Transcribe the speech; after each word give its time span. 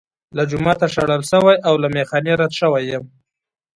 له 0.37 0.43
جوماته 0.51 0.85
شړل 0.95 1.21
شوی 1.31 1.55
او 1.67 1.73
له 1.83 1.87
میخا 1.95 2.17
نه 2.25 2.33
رد 2.41 2.51
شوی 2.59 2.83
یم. 2.91 3.05